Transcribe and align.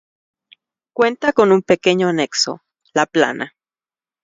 Cuenta 0.93 1.31
con 1.31 1.51
un 1.51 1.61
pequeño 1.61 2.07
anexo, 2.07 2.63
la 2.95 3.05
Plana. 3.05 3.53